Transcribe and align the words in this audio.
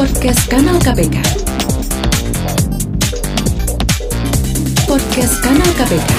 Podcast 0.00 0.48
Kanal 0.48 0.80
KPK. 0.80 1.20
Podcast 4.88 5.34
Kanal 5.44 5.70
KPK. 5.76 6.10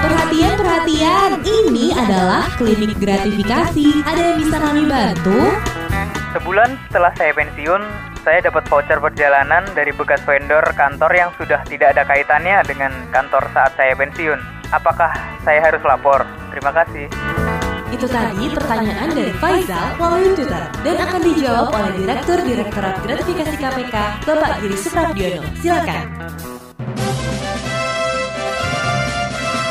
Perhatian, 0.00 0.54
perhatian, 0.56 1.30
ini 1.44 1.92
adalah 1.92 2.48
klinik 2.56 2.96
gratifikasi. 2.96 4.08
Ada 4.08 4.20
yang 4.24 4.36
bisa 4.40 4.56
kami 4.56 4.88
bantu? 4.88 5.52
Sebulan 6.32 6.80
setelah 6.88 7.12
saya 7.12 7.36
pensiun, 7.36 7.82
saya 8.24 8.40
dapat 8.40 8.64
voucher 8.64 9.04
perjalanan 9.04 9.68
dari 9.76 9.92
bekas 9.92 10.24
vendor 10.24 10.64
kantor 10.80 11.12
yang 11.12 11.28
sudah 11.36 11.60
tidak 11.68 11.92
ada 11.92 12.08
kaitannya 12.08 12.56
dengan 12.64 12.96
kantor 13.12 13.52
saat 13.52 13.76
saya 13.76 13.92
pensiun. 14.00 14.40
Apakah 14.72 15.12
saya 15.44 15.60
harus 15.60 15.84
lapor? 15.84 16.24
Terima 16.56 16.72
kasih. 16.72 17.49
Itu 17.90 18.06
tadi 18.06 18.46
pertanyaan 18.54 19.10
dari 19.10 19.34
Faizal 19.34 19.98
melalui 19.98 20.30
Twitter 20.38 20.62
dan 20.86 20.96
akan 21.02 21.20
dijawab 21.26 21.66
oleh 21.74 21.92
Direktur 21.98 22.38
Direktorat 22.38 22.96
Gratifikasi 23.02 23.56
KPK, 23.58 23.94
Bapak 24.24 24.62
Giri 24.62 24.78
Suprabdiono. 24.78 25.42
Silakan. 25.58 26.04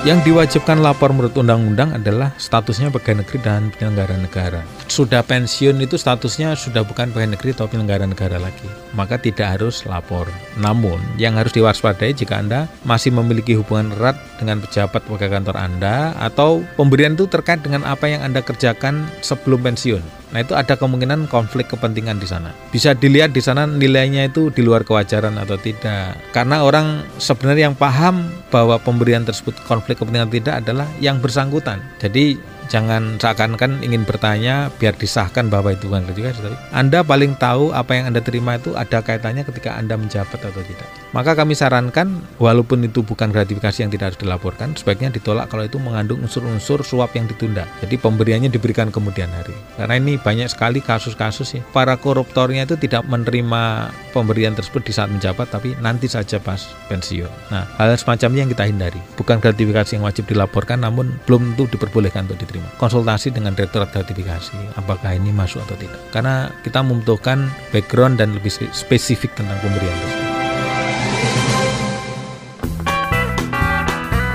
Yang 0.00 0.32
diwajibkan 0.32 0.80
lapor 0.80 1.12
menurut 1.12 1.36
undang-undang 1.36 1.92
adalah 1.92 2.32
statusnya 2.40 2.88
pegawai 2.88 3.20
negeri 3.20 3.36
dan 3.44 3.68
penyelenggara 3.68 4.16
negara. 4.16 4.64
Sudah 4.88 5.20
pensiun 5.20 5.76
itu 5.76 6.00
statusnya 6.00 6.56
sudah 6.56 6.88
bukan 6.88 7.12
pegawai 7.12 7.36
negeri 7.36 7.52
atau 7.52 7.68
penyelenggara 7.68 8.08
negara 8.08 8.40
lagi, 8.40 8.64
maka 8.96 9.20
tidak 9.20 9.60
harus 9.60 9.84
lapor. 9.84 10.24
Namun, 10.56 10.96
yang 11.20 11.36
harus 11.36 11.52
diwaspadai 11.52 12.16
jika 12.16 12.40
Anda 12.40 12.64
masih 12.88 13.12
memiliki 13.12 13.52
hubungan 13.60 13.92
erat 13.92 14.16
dengan 14.40 14.64
pejabat 14.64 15.04
pegawai 15.04 15.36
kantor 15.36 15.56
Anda 15.60 16.16
atau 16.16 16.64
pemberian 16.80 17.12
itu 17.12 17.28
terkait 17.28 17.60
dengan 17.60 17.84
apa 17.84 18.08
yang 18.08 18.24
Anda 18.24 18.40
kerjakan 18.40 19.04
sebelum 19.20 19.60
pensiun. 19.68 20.20
Nah, 20.30 20.46
itu 20.46 20.54
ada 20.54 20.78
kemungkinan 20.78 21.26
konflik 21.26 21.66
kepentingan 21.74 22.22
di 22.22 22.26
sana. 22.30 22.54
Bisa 22.70 22.94
dilihat 22.94 23.34
di 23.34 23.42
sana 23.42 23.66
nilainya 23.66 24.30
itu 24.30 24.54
di 24.54 24.62
luar 24.62 24.86
kewajaran 24.86 25.34
atau 25.34 25.58
tidak. 25.58 26.14
Karena 26.30 26.62
orang 26.62 27.02
sebenarnya 27.18 27.70
yang 27.70 27.76
paham 27.76 28.30
bahwa 28.46 28.78
pemberian 28.78 29.26
tersebut 29.26 29.58
konflik 29.66 29.89
kepentingan 29.96 30.30
tidak 30.30 30.54
adalah 30.64 30.86
yang 30.98 31.18
bersangkutan. 31.18 31.80
Jadi 31.98 32.38
jangan 32.70 33.18
seakan-akan 33.18 33.82
ingin 33.82 34.06
bertanya 34.06 34.70
biar 34.78 34.94
disahkan 34.94 35.50
bahwa 35.50 35.74
itu 35.74 35.90
bukan 35.90 36.06
gratifikasi 36.06 36.38
tapi 36.38 36.56
Anda 36.70 37.02
paling 37.02 37.34
tahu 37.36 37.74
apa 37.74 37.98
yang 37.98 38.14
Anda 38.14 38.22
terima 38.22 38.56
itu 38.56 38.78
ada 38.78 39.02
kaitannya 39.02 39.42
ketika 39.42 39.74
Anda 39.74 39.98
menjabat 39.98 40.38
atau 40.38 40.62
tidak. 40.62 40.86
Maka 41.10 41.34
kami 41.34 41.58
sarankan 41.58 42.22
walaupun 42.38 42.86
itu 42.86 43.02
bukan 43.02 43.34
gratifikasi 43.34 43.82
yang 43.82 43.90
tidak 43.90 44.14
harus 44.14 44.20
dilaporkan, 44.22 44.78
sebaiknya 44.78 45.10
ditolak 45.10 45.50
kalau 45.50 45.66
itu 45.66 45.82
mengandung 45.82 46.22
unsur-unsur 46.22 46.86
suap 46.86 47.10
yang 47.18 47.26
ditunda. 47.26 47.66
Jadi 47.82 47.98
pemberiannya 47.98 48.46
diberikan 48.46 48.94
kemudian 48.94 49.26
hari. 49.34 49.52
Karena 49.74 49.98
ini 49.98 50.22
banyak 50.22 50.46
sekali 50.46 50.78
kasus-kasus 50.78 51.58
ya. 51.58 51.62
Para 51.74 51.98
koruptornya 51.98 52.62
itu 52.62 52.78
tidak 52.78 53.02
menerima 53.10 53.90
pemberian 54.14 54.54
tersebut 54.54 54.86
di 54.86 54.94
saat 54.94 55.10
menjabat 55.10 55.50
tapi 55.50 55.74
nanti 55.82 56.06
saja 56.06 56.38
pas 56.38 56.70
pensiun. 56.86 57.50
Nah, 57.50 57.66
hal 57.74 57.90
semacamnya 57.98 58.46
yang 58.46 58.52
kita 58.54 58.70
hindari. 58.70 59.02
Bukan 59.20 59.36
gratifikasi 59.36 60.00
yang 60.00 60.08
wajib 60.08 60.24
dilaporkan 60.32 60.80
namun 60.80 61.12
belum 61.28 61.52
tentu 61.52 61.76
diperbolehkan 61.76 62.24
untuk 62.24 62.40
diterima. 62.40 62.72
Konsultasi 62.80 63.28
dengan 63.28 63.52
direktorat 63.52 63.92
gratifikasi 63.92 64.80
apakah 64.80 65.12
ini 65.12 65.28
masuk 65.28 65.60
atau 65.68 65.76
tidak. 65.76 66.00
Karena 66.08 66.48
kita 66.64 66.80
membutuhkan 66.80 67.52
background 67.68 68.16
dan 68.16 68.32
lebih 68.32 68.48
spesifik 68.72 69.36
tentang 69.36 69.60
pemberian 69.60 69.92
tersebut. 69.92 70.28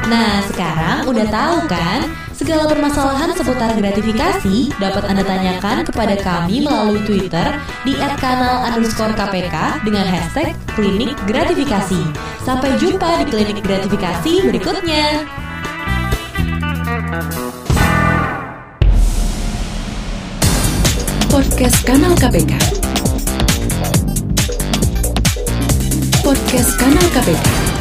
Nah, 0.06 0.38
sekarang 0.54 1.10
udah 1.10 1.28
tahu 1.34 1.58
kan? 1.66 2.06
Segala 2.36 2.70
permasalahan 2.70 3.32
seputar 3.34 3.74
gratifikasi 3.80 4.70
dapat 4.78 5.04
Anda 5.08 5.24
tanyakan 5.26 5.88
kepada 5.88 6.14
kami 6.20 6.62
melalui 6.62 7.02
Twitter 7.08 7.58
di 7.82 7.98
@kanal 8.22 8.70
underscore 8.70 9.18
KPK 9.18 9.82
dengan 9.82 10.06
hashtag 10.06 10.54
klinik 10.78 11.16
gratifikasi. 11.26 12.35
Sampai 12.46 12.78
jumpa 12.78 13.26
di 13.26 13.34
klinik 13.34 13.58
gratifikasi 13.66 14.34
berikutnya. 14.46 15.26
Podcast 21.26 21.82
Kanal 21.90 22.14
KPK. 22.14 22.54
Podcast 26.22 26.72
Kanal 26.78 27.08
KPK. 27.18 27.75